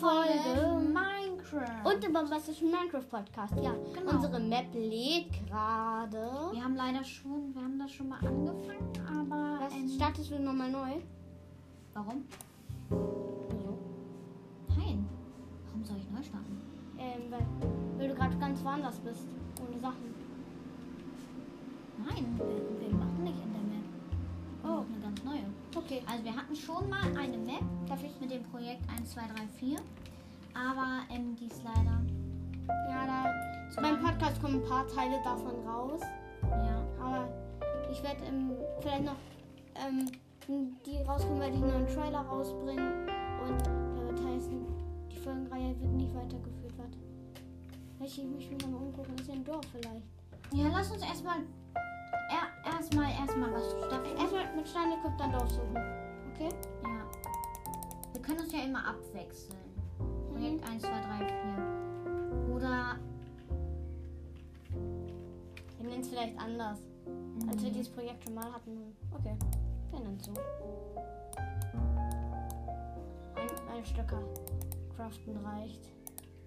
[0.00, 0.80] Folge.
[0.92, 1.84] Minecraft.
[1.84, 3.74] Und im bombastischen Minecraft-Podcast, ja.
[3.94, 4.12] Genau.
[4.12, 6.50] Unsere Map lädt gerade.
[6.52, 10.38] wir haben leider schon, wir haben das schon mal angefangen, aber Was ähm, startest du
[10.40, 11.00] nochmal neu?
[11.92, 12.24] warum?
[12.88, 13.78] Wieso?
[14.68, 15.06] Nein.
[15.66, 16.60] Warum soll ich neu starten?
[16.98, 17.46] Ähm, weil,
[17.98, 19.26] weil du gerade ganz woanders bist.
[19.60, 20.14] Ohne Sachen.
[22.06, 23.69] Nein, wir, wir machen nicht in der
[24.64, 24.84] Oh.
[24.86, 25.44] eine ganz neue.
[25.74, 26.02] Okay.
[26.10, 28.20] Also wir hatten schon mal eine Map Darf ich?
[28.20, 29.28] mit dem Projekt 1, 2, 3,
[29.58, 29.78] 4.
[30.54, 32.00] Aber ähm, die ist leider.
[32.88, 33.70] Ja, da.
[33.70, 34.04] Zu Beim lang.
[34.04, 36.00] Podcast kommen ein paar Teile davon raus.
[36.42, 36.84] Ja.
[37.00, 37.28] Aber
[37.90, 39.16] ich werde ähm, vielleicht noch
[39.76, 40.10] ähm,
[40.48, 43.08] die rauskommen, werde ich noch einen Trailer rausbringen.
[43.46, 44.66] Und der wird heißen,
[45.10, 46.74] die Folgenreihe wird nicht weitergeführt.
[46.76, 46.98] Warte.
[48.04, 49.14] Ich mich mal umgucken.
[49.16, 50.04] Ist ja ein Dorf vielleicht.
[50.52, 51.36] Ja, lass uns erstmal.
[52.80, 54.16] Er, erstmal, erstmal was starten.
[54.16, 55.76] Erstmal mit Stein equipped dann Dorf suchen.
[56.32, 56.48] Okay?
[56.82, 57.04] Ja.
[58.14, 59.58] Wir können uns ja immer abwechseln.
[60.32, 60.98] Projekt 1, 2, 3,
[62.48, 62.54] 4.
[62.54, 62.96] Oder.
[65.78, 66.78] Wir nennen es vielleicht anders.
[67.50, 68.96] Als wir dieses Projekt schon mal hatten.
[69.12, 69.36] Okay.
[69.90, 70.32] Wir nennen es so.
[73.34, 74.22] Ein, ein Stöcker.
[74.96, 75.90] Craften reicht.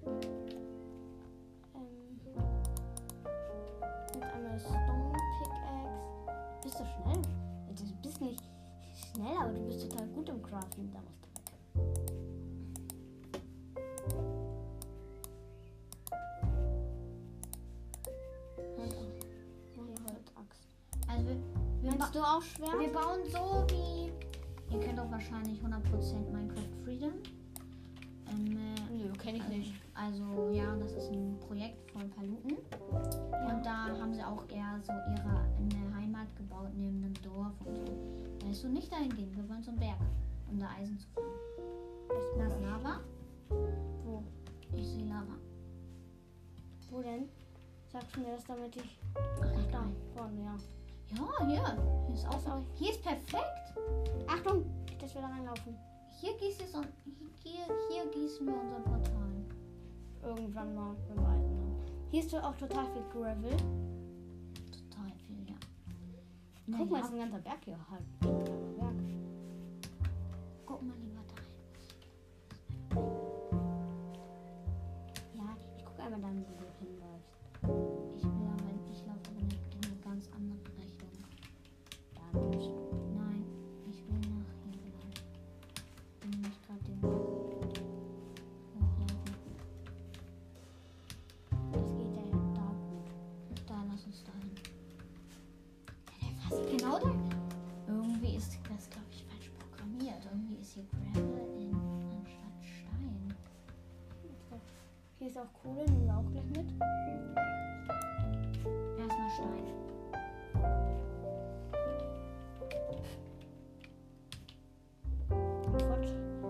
[0.05, 0.23] Ähm,
[4.15, 5.12] mit einer Stone.
[6.73, 7.21] Bist du schnell?
[7.69, 8.41] Also, Du bist nicht
[9.13, 10.91] schnell, aber du bist total gut im Craften.
[10.91, 11.27] Da musst du
[20.03, 20.65] Holzaxt.
[21.07, 21.29] Also
[22.11, 22.79] du auch schwer?
[22.79, 24.11] wir bauen so wie.
[24.73, 27.13] Ihr kennt doch wahrscheinlich 100% Minecraft Freedom.
[28.31, 29.75] Ähm, äh, Nö, kenne ich nicht.
[29.93, 32.57] Also ja, das ist ein Projekt von Paluten.
[32.89, 35.53] Und da haben sie auch eher so ihre Heimat
[36.63, 37.93] gebaut neben einem Dorf und so.
[38.39, 39.35] Da ist so nicht dahin gehen.
[39.35, 39.97] Wir wollen zum Berg,
[40.49, 41.27] um da Eisen zu fangen.
[42.09, 42.99] Ist das Lava?
[44.03, 44.23] Wo?
[44.73, 45.35] Ich sehe Lava.
[46.89, 47.29] Wo denn?
[47.91, 48.99] Sagst du mir das, damit ich.
[49.15, 49.83] Ach, Da,
[50.15, 50.55] vorne, ja.
[51.15, 51.77] Ja, hier.
[52.07, 52.61] Hier ist auch.
[52.75, 53.73] Hier ist perfekt.
[54.27, 54.65] Achtung!
[54.99, 55.75] Dass wir da reinlaufen.
[56.19, 56.87] Hier gießt es und
[57.43, 59.33] hier, hier gießen wir unser Portal.
[60.23, 61.43] Irgendwann mal, wenn wir haben.
[62.11, 63.57] Hier ist auch total viel Gravel.
[66.67, 66.77] Ja.
[66.77, 67.77] Guck mal, Naja, ist ein ganzer Berg hier.
[67.91, 68.93] Halt, Berg.
[70.65, 71.43] guck mal lieber dahin.
[75.35, 76.45] Ja, ich guck einmal dann,
[105.33, 106.69] ist auch Kohle, nehmen wir auch gleich mit.
[108.99, 109.65] Erstmal Stein.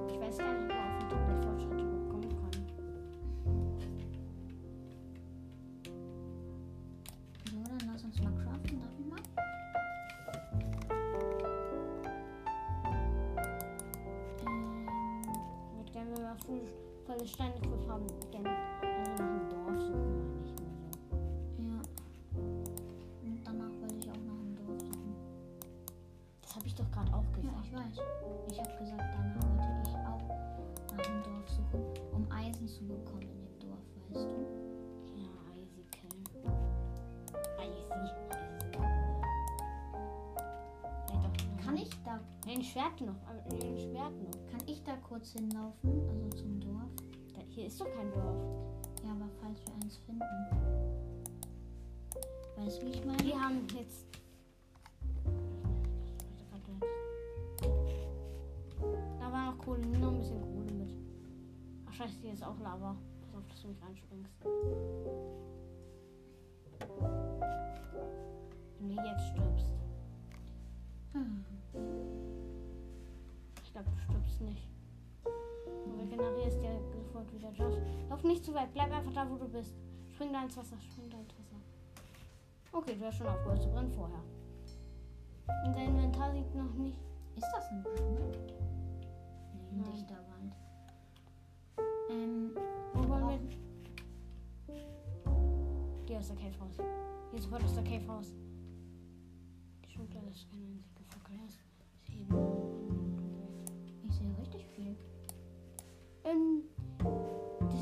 [0.09, 2.55] Ich weiß gar nicht, ob man auf Fortschritte bekommen kann.
[7.49, 8.81] So, dann lass uns mal craften.
[8.81, 9.21] Darf ich mal?
[14.45, 14.87] Ähm,
[15.71, 16.61] Ich würde gerne, voll,
[17.05, 17.53] volle Steine
[17.87, 18.07] haben,
[27.89, 28.23] gesagt.
[28.51, 30.23] ich habe gesagt, danach wollte ich auch
[30.97, 31.83] nach einem Dorf suchen,
[32.13, 34.37] um Eisen zu bekommen in dem Dorf, weißt du?
[35.15, 35.29] Ja,
[35.61, 36.23] easy killen.
[41.09, 43.15] Auch Kann ich da, Nee, ein Schwert noch.
[43.27, 44.51] Ein Schwert noch.
[44.51, 46.91] kann ich da kurz hinlaufen, also zum Dorf?
[47.33, 48.37] Da, hier ist doch kein Dorf.
[49.03, 50.21] Ja, aber falls wir eins finden.
[52.57, 53.23] Weißt du, wie ich meine?
[53.23, 54.05] Wir haben jetzt.
[62.43, 62.95] Ist auch Lava.
[63.21, 64.33] Pass auf, dass du nicht reinspringst.
[68.79, 69.73] Wenn du jetzt stirbst.
[71.13, 71.45] Hm.
[73.63, 74.67] Ich glaube, du stirbst nicht.
[75.23, 77.49] Du regenerierst ja sofort wieder.
[77.51, 77.77] Josh,
[78.09, 78.73] lauf nicht zu weit.
[78.73, 79.73] Bleib einfach da, wo du bist.
[80.13, 80.75] Spring da ins Wasser.
[80.81, 81.55] Spring da ins Wasser.
[82.73, 84.23] Okay, du hast schon aufgehört zu brennen vorher.
[85.65, 86.99] Und dein Inventar sieht noch nicht.
[87.35, 87.85] Ist das ein
[89.71, 89.91] ein Nein.
[89.91, 90.22] dichter Wald.
[92.13, 92.51] Ähm,
[92.93, 93.39] Wo wollen wir?
[96.05, 96.77] Geh aus der Cave raus.
[97.31, 98.31] Geh sofort aus der Cave raus.
[99.83, 101.35] Die Schublade ist keine einzige Fackel.
[101.43, 101.63] Das ist
[102.13, 102.27] eben.
[104.03, 104.95] ich sehe richtig viel.
[106.23, 106.61] Ähm,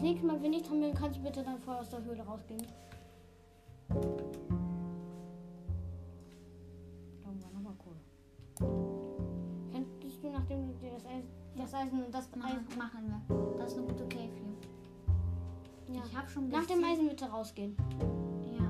[0.01, 2.65] dich mal wenig dran bin, kannst du bitte dann vorher aus der Höhle rausgehen.
[3.89, 3.95] Da
[7.27, 7.99] war nochmal Kohle.
[9.71, 12.77] Könntest du, nachdem du dir das Eisen, das Eisen und das Eisen.
[12.77, 13.21] machen wir.
[13.57, 13.75] Das
[16.21, 17.75] habe schon Nach dem Eisen bitte rausgehen.
[18.57, 18.67] Ja.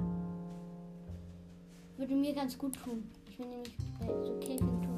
[1.98, 3.09] Würde mir ganz gut tun.
[3.30, 4.91] Ich bin nämlich so Caving tun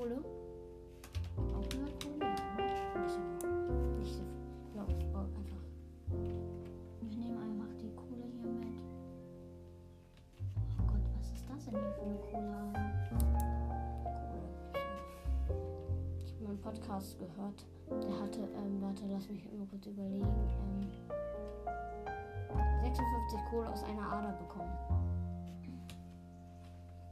[0.00, 0.16] Kohle.
[1.36, 2.24] Auch nur Kohle.
[2.56, 3.46] Nicht so,
[3.98, 4.74] nicht so viel.
[4.74, 4.82] Ja,
[5.12, 5.64] oh, einfach.
[7.02, 8.80] Ich nehme einfach die Kohle hier mit.
[10.78, 12.72] Oh Gott, was ist das denn hier für eine Kohle?
[13.10, 13.40] Kohle.
[16.18, 17.66] Ich habe mal einen Podcast gehört.
[17.90, 20.24] Der hatte, ähm, warte, lass mich immer kurz überlegen.
[20.64, 20.88] Ähm,
[22.84, 24.72] 56 Kohle aus einer Ader bekommen.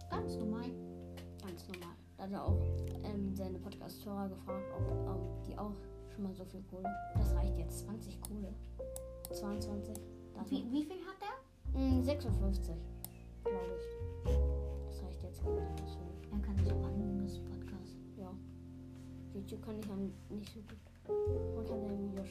[0.09, 0.71] Ganz normal.
[1.45, 1.98] Ganz normal.
[2.19, 2.61] Da hat er auch
[3.05, 5.73] ähm, seine Podcast-Hörer gefragt, ob ähm, die auch
[6.13, 6.93] schon mal so viel Kohle.
[7.15, 8.53] Das reicht jetzt 20 Kohle.
[9.33, 9.95] 22.
[10.35, 11.19] Da ist Wie, wie viel hat?
[11.75, 12.75] Mm, 56,
[13.45, 14.35] glaube ich.
[14.89, 15.43] Das reicht jetzt.
[15.47, 17.97] Er kann sich auch anhören, das Podcast.
[18.17, 18.33] Ja.
[19.33, 21.55] YouTube kann ich dann nicht so gut.
[21.55, 22.29] Man kann seine Videos.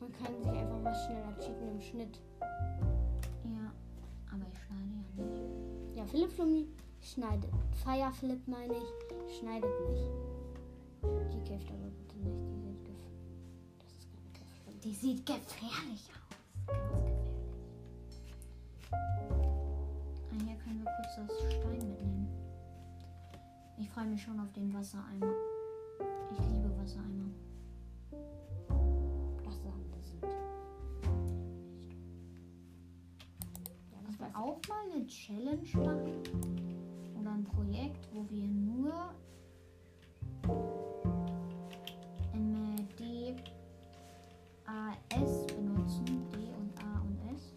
[0.00, 2.20] Man kann sich einfach was schneller cheaten im Schnitt.
[3.44, 3.72] Ja,
[4.32, 5.96] aber ich schneide ja nicht.
[5.96, 6.66] Ja, Philipp Flummi
[7.02, 7.50] schneidet.
[7.84, 10.10] Fireflip meine ich, schneidet nicht.
[11.32, 12.88] Die kämpft aber bitte nicht.
[13.82, 14.80] Die sind gef Das.
[14.82, 16.36] Die sieht gefährlich aus.
[16.66, 19.48] Ganz gefährlich.
[20.30, 22.28] Ah, hier können wir kurz das Stein mitnehmen.
[23.78, 25.32] Ich freue mich schon auf den Wassereimer.
[26.32, 27.30] Ich liebe Wassereimer.
[29.44, 30.24] Das Sande sind.
[33.92, 36.67] Ja, das weiß auch mal eine Challenge machen
[37.38, 38.92] ein Projekt, wo wir nur
[42.34, 43.36] MD
[44.66, 46.04] AS benutzen.
[46.32, 47.54] D und A und S.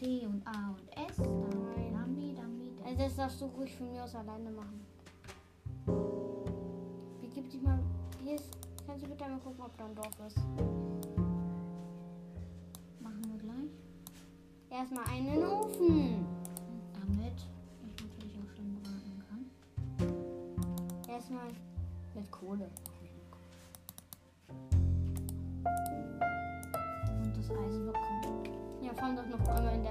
[0.00, 1.18] D und A und S.
[1.18, 1.92] Nein.
[1.92, 2.84] Lambi, Lambi, ich.
[2.84, 4.86] Also das darfst du ruhig von mir aus alleine machen.
[7.20, 7.80] Begib dich mal.
[8.22, 8.56] Hier ist.
[8.86, 10.38] Kannst du bitte mal gucken, ob da ein Dorf ist?
[13.00, 13.70] Machen wir gleich.
[14.70, 16.29] Erstmal einen Ofen.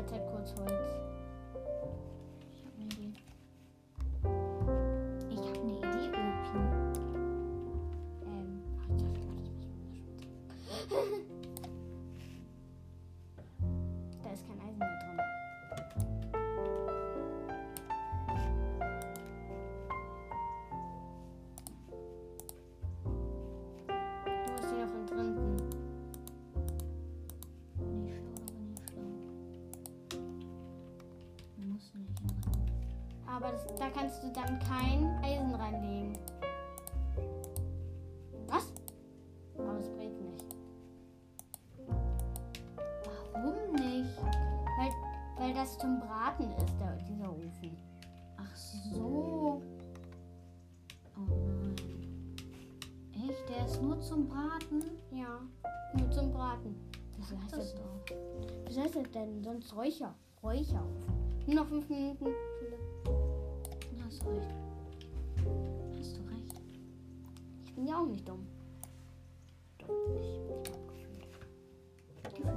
[0.10, 0.72] Zeit kurz Holz.
[2.56, 3.14] Ich habe eine Idee.
[5.30, 6.58] Ich habe eine Idee, Opi.
[8.26, 9.20] Ähm, ach, ich dachte,
[10.90, 11.12] man
[33.40, 36.18] Aber das, da kannst du dann kein Eisen reinlegen.
[38.48, 38.74] Was?
[39.58, 40.46] Aber es brennt nicht.
[43.34, 44.10] Warum nicht?
[44.78, 44.92] Weil,
[45.38, 47.78] weil das zum Braten ist, der, dieser Ofen.
[48.36, 49.62] Ach so.
[51.16, 51.76] Oh nein.
[53.14, 53.50] Echt?
[53.50, 54.84] Der ist nur zum Braten?
[55.12, 55.40] Ja,
[55.98, 56.76] nur zum Braten.
[57.16, 58.16] Wieso heißt das das, doch.
[58.68, 60.14] wieso heißt das denn sonst Räucher?
[60.44, 61.14] Räucherofen.
[61.48, 62.34] Nur noch fünf Minuten.
[64.10, 64.56] Hast du recht.
[66.00, 66.62] Hast du recht.
[67.64, 68.44] Ich bin ja auch nicht dumm.
[69.78, 71.30] Dumm hab gefühlt.
[72.24, 72.48] Gefühlt.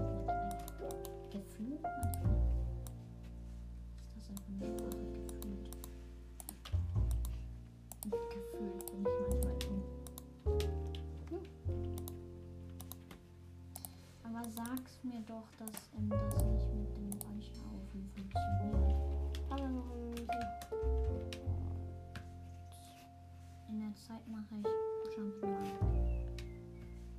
[1.30, 2.40] Gefühlt manchmal.
[4.16, 4.96] Ist das für eine Sprache?
[5.28, 5.68] Gefühlt.
[8.30, 9.82] Gefühlt bin ich manchmal dumm.
[14.24, 18.94] Aber sag's mir doch, dass ähm, das nicht mit dem Räucherofen funktioniert.
[19.50, 19.92] Aber noch
[23.94, 25.66] Zeit mache ich Jump'n'Run.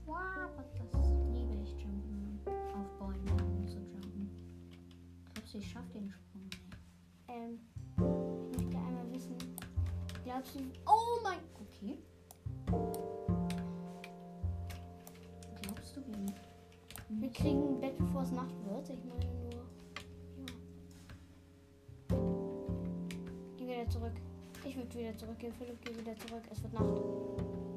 [0.06, 0.50] Wow,
[0.92, 2.40] das liebe ich Jump'n'Run.
[2.74, 4.30] Auf Bäumen zu jumpen.
[5.34, 6.78] Glaubst du, ich schaffe den Sprung nicht?
[7.28, 7.60] Ähm,
[8.52, 9.36] ich möchte einmal wissen.
[10.24, 10.60] Glaubst du.
[10.88, 11.40] Oh mein.
[11.62, 11.98] Okay.
[15.62, 17.22] Glaubst du, wie?
[17.22, 18.90] Wir kriegen ein Bett, bevor es Nacht wird.
[18.90, 19.43] Ich meine.
[24.96, 25.54] Wieder zurückgehen.
[25.58, 26.44] Philipp, geh wieder zurück.
[26.52, 27.73] Es wird Nacht.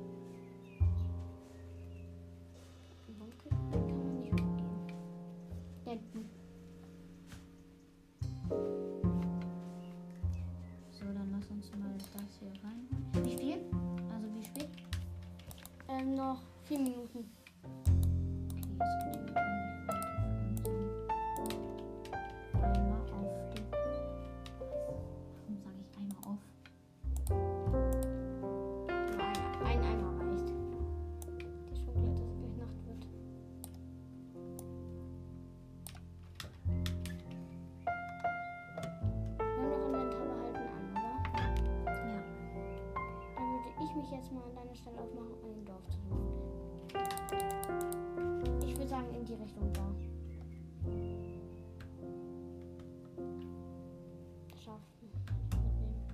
[44.37, 46.27] Mal an deiner Stelle aufmachen, um ein Dorf zu suchen.
[48.67, 49.81] Ich würde sagen, in die Richtung da.
[54.63, 55.11] Schaffen.
[55.63, 56.05] Mitnehmen.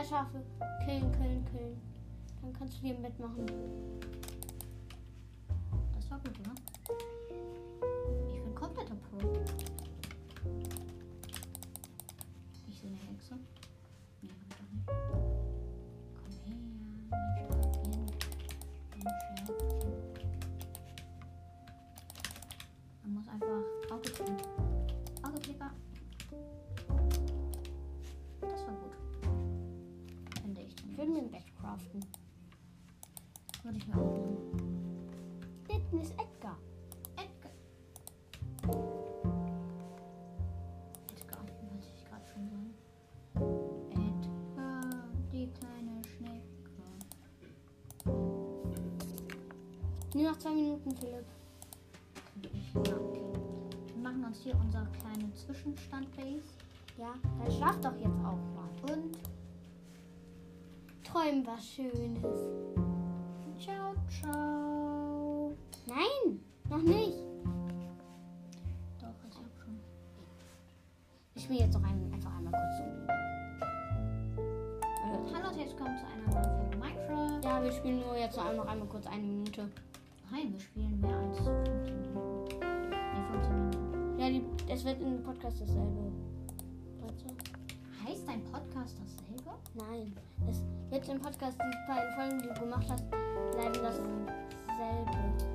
[0.00, 0.42] Drei Schafe.
[0.84, 1.80] Killen, killen, killen.
[2.40, 3.46] Dann kannst du dir ein Bett machen.
[5.94, 6.69] das war gut, oder?
[50.20, 51.24] Nur noch zwei Minuten, Philipp.
[52.74, 52.98] Ja.
[53.86, 56.42] Wir machen uns hier unser kleine Zwischenstand-Base.
[56.98, 58.68] Ja, dann schlaf doch jetzt auch mal.
[58.92, 59.16] Und
[61.04, 62.50] Träum was Schönes.
[63.58, 65.56] ciao, ciao.
[65.86, 67.16] Nein, noch nicht.
[69.00, 69.80] Doch, ich hab schon.
[71.34, 72.84] Ich spiele jetzt noch ein, einfach einmal kurz so.
[75.34, 77.40] Hallo herzlich willkommen zu einer neuen Folge Minecraft.
[77.42, 79.70] Ja, wir spielen nur jetzt noch einmal kurz eine Minute.
[80.40, 82.58] Nein, wir spielen mehr als 15 Minuten.
[82.60, 84.18] Nee, 15 Minuten.
[84.18, 84.42] Ja, die,
[84.72, 86.12] es wird im Podcast dasselbe.
[87.02, 88.08] Weißt du?
[88.08, 89.50] Heißt dein Podcast dasselbe?
[89.74, 90.14] Nein,
[90.48, 94.08] es wird im Podcast die beiden Folgen, die du gemacht hast, bleiben dasselbe.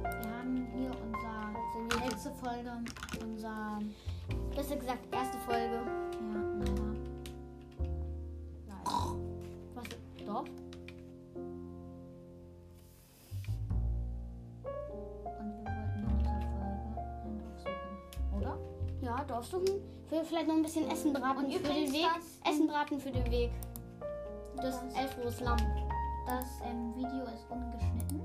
[0.04, 2.72] Wir haben hier unser Also die letzte Folge,
[3.24, 3.80] unser
[4.56, 5.82] Besser gesagt, erste Folge.
[6.13, 6.94] ja, naja,
[9.74, 9.86] Was?
[10.27, 10.46] Doch?
[19.52, 19.82] Ja, Dorf suchen.
[20.08, 22.06] Für vielleicht noch ein bisschen Essen braten Und für den Weg.
[22.48, 23.52] Essen braten für den Weg.
[24.58, 25.58] Das Das- Elfrohes Lamm.
[26.28, 28.22] Das ähm, Video ist ungeschnitten,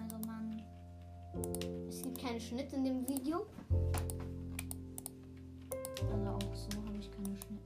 [0.00, 0.62] also man
[1.88, 3.44] Es gibt keinen Schnitt in dem Video.
[6.10, 7.60] also auch so habe ich keine Schnitt.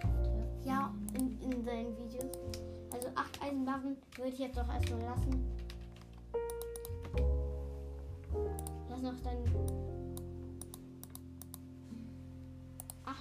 [0.00, 0.48] Schnitte.
[0.64, 2.38] Ja, in, in seinen Videos.
[2.92, 5.44] Also acht Eisenbarren würde ich jetzt auch erstmal lassen.
[8.88, 9.89] Lass noch dein.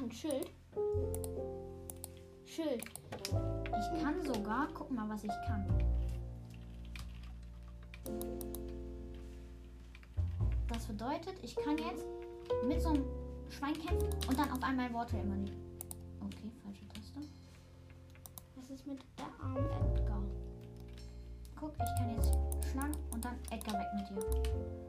[0.02, 0.52] Ein Schild.
[2.46, 2.84] Schild.
[2.84, 5.66] Ich kann sogar, guck mal, was ich kann.
[10.68, 12.06] Das bedeutet, ich kann jetzt
[12.68, 13.06] mit so einem
[13.50, 15.58] Schwein kämpfen und dann auf einmal Worte immer nicht.
[16.22, 17.20] Okay, falsche Taste.
[18.56, 19.66] Was ist mit der armen
[19.96, 20.22] Edgar?
[21.60, 24.89] Guck, ich kann jetzt schlagen und dann Edgar weg mit dir.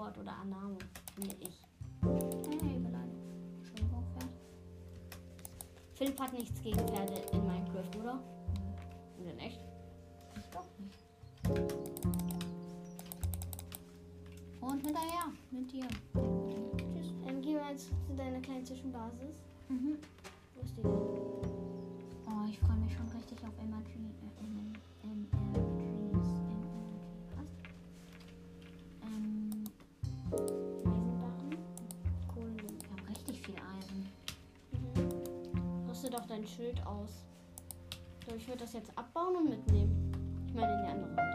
[0.00, 0.78] Wort oder Annahme,
[1.14, 1.62] finde ich.
[2.62, 2.80] Hey,
[3.76, 4.32] Schon hochfährt.
[5.92, 8.22] Philipp hat nichts gegen Pferde in Minecraft, oder?
[9.20, 9.60] Oder nicht?
[10.38, 11.04] Ich glaube nicht.
[14.62, 15.86] Und hinterher, mit dir.
[16.78, 17.12] Tschüss.
[17.22, 19.42] Dann gehen wir jetzt zu deiner kleinen Zwischenbasis.
[19.68, 19.98] Mhm.
[20.54, 20.92] Wo ist die denn?
[22.26, 23.98] Oh, ich freue mich schon richtig auf Energy.
[24.22, 25.69] Äh, äh,
[36.40, 37.26] Dein Schild aus.
[38.26, 40.10] So, ich würde das jetzt abbauen und mitnehmen.
[40.46, 41.34] Ich meine in die andere Hand.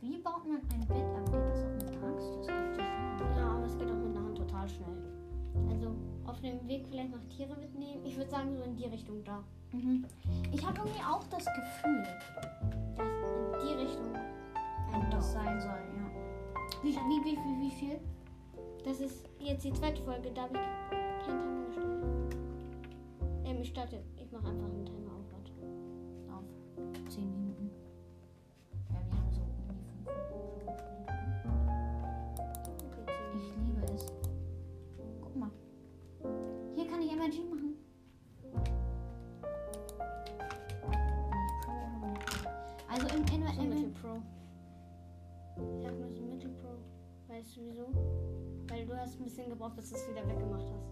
[0.00, 1.30] Wie baut man ein Bett ab?
[1.30, 2.28] Geht das auch mit der Axt?
[2.38, 3.36] Das geht schnell.
[3.36, 4.96] Ja, aber es geht auch mit der Hand total schnell.
[5.70, 5.94] Also
[6.26, 8.04] auf dem Weg vielleicht noch Tiere mitnehmen.
[8.04, 9.44] Ich würde sagen, so in die Richtung da.
[9.70, 10.06] Mhm.
[10.50, 12.04] Ich habe irgendwie auch das Gefühl,
[16.82, 17.98] Wie, wie, wie, wie, wie viel?
[18.84, 22.36] Das ist jetzt die zweite Folge, da habe ich keinen Timer gestellt.
[23.44, 24.02] Ähm, ich starte.
[24.16, 25.07] Ich mache einfach einen Timer
[49.08, 50.86] hast ein bisschen gebraucht, bis du es wieder weggemacht hast.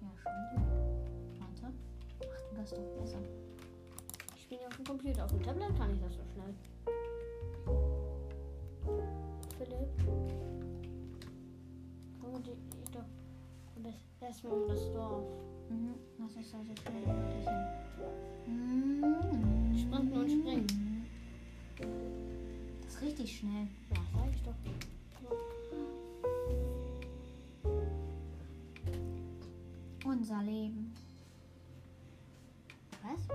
[0.00, 0.32] Ja, schon.
[1.38, 1.74] Warte.
[2.20, 3.18] Mach du das doch besser.
[4.34, 5.24] Ich spiele auf dem Computer.
[5.24, 6.54] Auf dem Tablet kann ich das so schnell.
[9.58, 9.88] Philipp.
[12.20, 13.04] Komm die ich doch.
[14.20, 15.24] Erstmal um das Dorf.
[15.68, 15.94] Mhm.
[16.18, 17.66] Das ist also schnell wie möglich hin.
[18.46, 19.78] Mhm.
[19.78, 21.06] Sprinten und springen.
[22.82, 23.68] Das ist richtig schnell.
[23.90, 24.54] Ja, sag ich doch.
[30.24, 30.94] Unser Leben.
[33.02, 33.28] Was?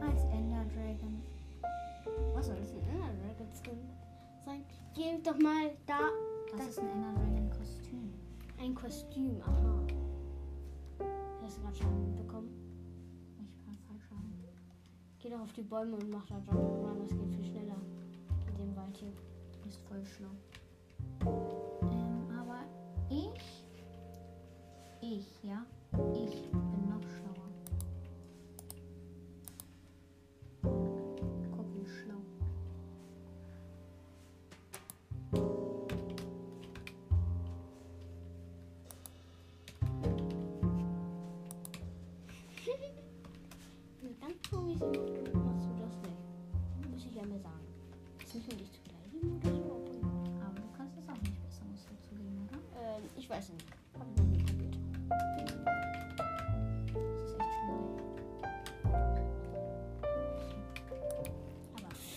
[0.00, 1.20] Als Ender Dragon.
[2.32, 3.78] Was soll das denn Ender Dragon Skin
[4.42, 4.64] sein?
[4.94, 6.08] Geh doch mal da.
[6.56, 8.14] Das ist ein Ender Dragon Kostüm.
[8.58, 9.84] Ein Kostüm, aha.
[11.42, 12.48] Hast du gerade schon bekommen?
[13.44, 14.32] Ich kann falsch haben.
[15.18, 17.76] Geh doch auf die Bäume und mach da Jump Run, das geht viel schneller.
[18.48, 19.12] In dem Wald hier.
[19.52, 20.30] Du bist voll schlau.
[21.26, 22.64] Ähm, aber
[23.10, 23.59] ich.
[25.12, 25.66] Ich, ja.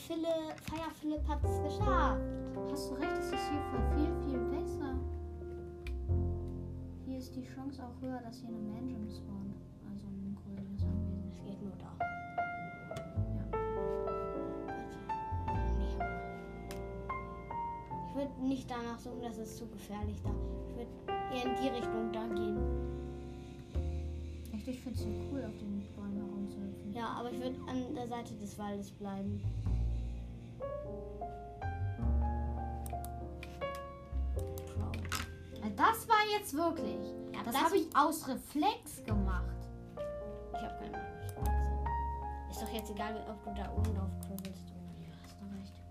[0.08, 2.20] Philipp, Feier Philipp hat es geschafft.
[2.70, 4.96] Hast du recht, es ist hier voll viel, viel besser.
[7.06, 9.56] Hier ist die Chance auch höher, dass hier eine Mansion spawnt.
[9.90, 11.32] Also ein größeres Anwesen.
[11.32, 11.96] Es geht nur da.
[13.38, 13.46] Ja.
[15.80, 15.96] Nee.
[18.10, 20.32] Ich würde nicht danach suchen, das ist zu gefährlich da.
[20.68, 20.92] Ich würde
[21.34, 22.58] eher in die Richtung da gehen.
[24.54, 26.94] Echt, ich finde es so cool, auf den Bäumen herumzuhüpfen.
[26.94, 29.42] Ja, aber ich würde an der Seite des Waldes bleiben.
[35.76, 37.14] Das war jetzt wirklich.
[37.34, 39.44] Ja, Das, das- habe ich aus Reflex gemacht.
[40.54, 41.88] Ich habe keine Ahnung.
[42.50, 44.74] Ist doch jetzt egal, ob du da oben drauf oder nicht.
[45.24, 45.82] Hast du recht.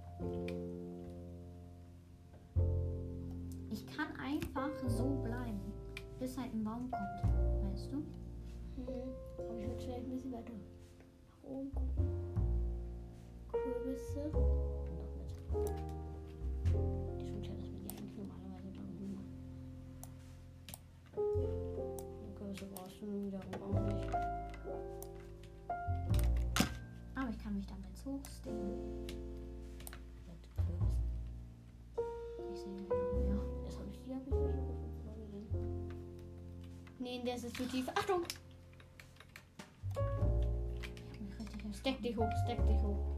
[3.71, 5.61] Ich kann einfach so bleiben,
[6.21, 7.73] bis halt ein Baum kommt.
[7.73, 7.97] Weißt du?
[7.97, 8.05] Mhm.
[9.39, 12.32] Aber ich würde vielleicht ein bisschen weiter nach oben gucken.
[13.83, 14.31] Kürbisse.
[14.31, 15.75] Noch mit.
[17.21, 19.35] Die schon klar, dass man die eigentlich normalerweise da oben macht.
[22.23, 24.09] Die Kürbisse brauchst du wiederum auch nicht.
[27.15, 29.07] Aber ich kann mich damit hochstehen.
[30.29, 31.03] Mit Kürbissen.
[32.53, 33.41] Ich sehe nicht noch mehr.
[33.65, 34.41] Das habe ich, die habe ich ja
[35.03, 35.89] schon gesehen.
[37.01, 37.89] Nee, der ist zu tief.
[37.97, 38.23] Achtung!
[41.75, 43.12] Steck dich hoch, steck dich hoch.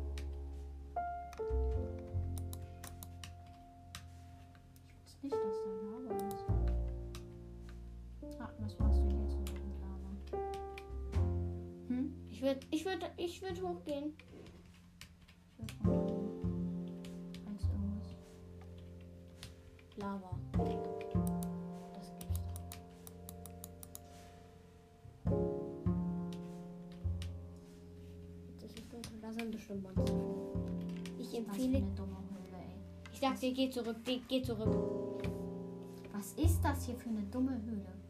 [12.45, 14.13] Würde ich würd, ich würd hochgehen.
[15.57, 16.31] Ich will runtergehen.
[17.45, 18.17] Falls irgendwas.
[19.97, 20.39] Lava.
[28.61, 29.33] Das gibt's da.
[29.33, 30.15] sind bestimmt Monster.
[31.19, 31.79] Ich empfehle.
[31.79, 33.33] eine dumme Höhle, ey.
[33.33, 35.23] Ich dir, geh zurück, geh, geh zurück.
[36.13, 38.04] Was ist das hier für eine dumme Höhle?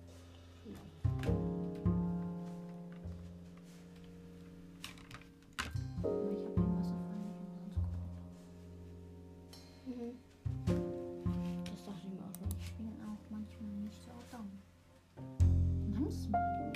[9.87, 10.17] Mhm.
[11.65, 12.49] Das dachte ich mir auch schon.
[12.59, 14.51] Ich bin auch manchmal nicht so dumm.
[15.93, 16.73] Manchmal.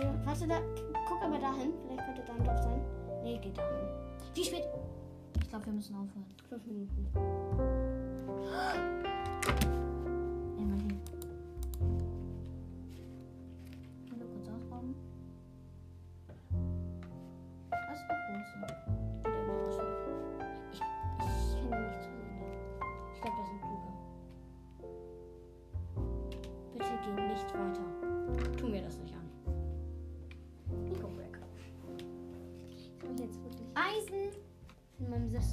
[0.00, 0.60] Ja, warte da,
[1.08, 1.72] guck aber dahin.
[1.82, 2.80] Vielleicht könnte da ein Dorf sein.
[3.22, 3.88] Nee, geht dahin.
[4.34, 4.64] Wie spät?
[5.40, 6.26] Ich glaube, wir müssen aufhören.
[6.48, 7.06] Fünf Minuten.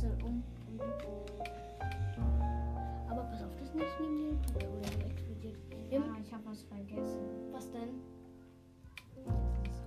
[0.04, 0.44] Sessel um?
[3.10, 5.58] Aber pass auf, das nicht neben dir Klüger oder so explodiert.
[5.90, 7.52] Ja, ich habe was vergessen.
[7.52, 8.02] Was denn?
[9.26, 9.36] Das
[9.70, 9.82] ist.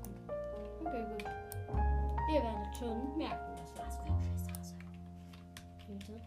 [0.80, 1.24] Okay, gut.
[2.32, 4.74] Ihr werdet schon merken, dass wir das für ein Scheißhase.
[5.86, 6.20] Bitte.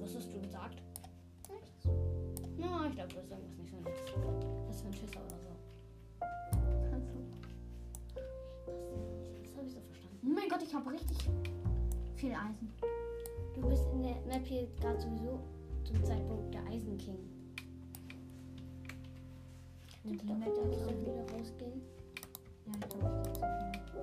[0.00, 0.82] Was hast du gesagt?
[1.48, 1.88] Nichts.
[2.58, 4.14] Na, ich glaube, du hast irgendwas nicht so nettes.
[4.66, 5.48] Was für ein Schisser oder so.
[9.44, 10.18] Das habe ich so verstanden.
[10.24, 11.18] Oh mein Gott, ich habe richtig
[12.16, 12.70] viel Eisen.
[13.62, 15.38] Du bist in der Map hier gerade sowieso
[15.84, 17.16] zum Zeitpunkt der Eisenking.
[20.02, 21.80] Und die Da Map soll ich dann wieder rausgehen.
[22.66, 24.02] Ja, ich glaube, ich viel.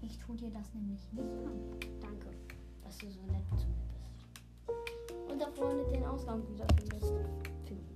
[0.00, 1.60] Ich tue dir das nämlich nicht an.
[2.00, 2.28] Danke,
[2.82, 5.30] dass du so nett zu mir bist.
[5.30, 7.12] Und da vorne den Ausgang wieder findest.
[7.66, 7.94] Finden.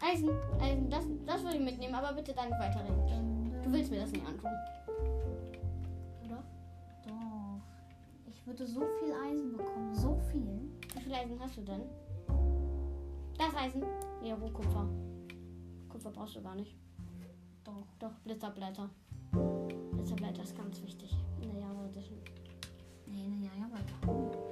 [0.00, 3.33] Eisen, Eisen, das, das würde ich mitnehmen, aber bitte dann weiterreden.
[3.64, 4.50] Du willst mir das nicht antun.
[6.24, 6.44] Oder?
[7.06, 7.62] Doch.
[8.26, 9.94] Ich würde so viel Eisen bekommen.
[9.94, 10.60] So viel.
[10.94, 11.82] Wie viel Eisen hast du denn?
[13.38, 13.82] Das Eisen?
[14.22, 14.86] Ja, wo Kupfer?
[15.88, 16.76] Kupfer brauchst du gar nicht.
[17.64, 17.86] Doch.
[17.98, 18.90] Doch, Blitzerblätter.
[19.92, 22.18] Blitzerblätter ist ganz wichtig in der Edition.
[23.06, 24.43] Nee, nee, ja, ja,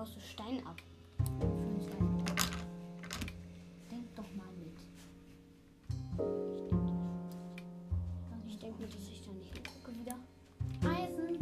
[0.00, 0.80] Baust du Stein ab?
[3.90, 4.78] Denk doch mal mit.
[8.48, 10.16] Ich denke mir, dass ich da nicht hingucke wieder.
[10.90, 11.38] Eisen.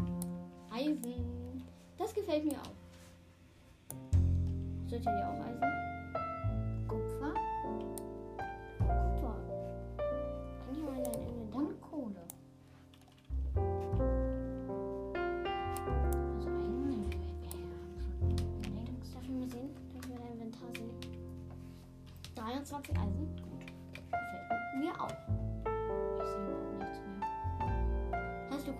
[0.72, 1.62] Eisen.
[1.96, 2.74] Das gefällt mir auch.
[4.88, 5.67] Sollt ihr dir auch Eisen?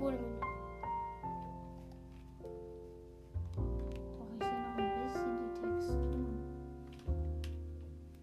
[0.01, 0.19] Mit?
[3.57, 6.39] Doch, ich sehe noch ein bisschen die Texturen.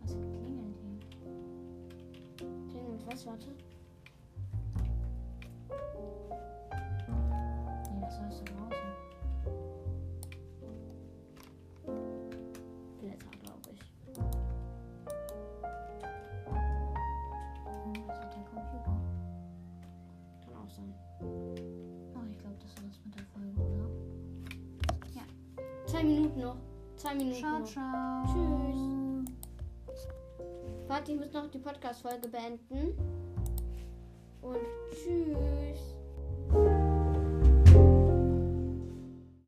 [0.02, 2.48] Was klingelt hier?
[2.72, 3.26] Klingelt was?
[3.26, 3.50] Warte.
[25.96, 26.58] Zwei Minuten noch.
[26.98, 27.66] Zwei Minuten Ciao, noch.
[27.66, 28.26] ciao.
[28.26, 30.08] Tschüss.
[30.90, 32.98] Warte, ich muss noch die Podcast-Folge beenden.
[34.42, 34.58] Und
[34.92, 35.65] tschüss.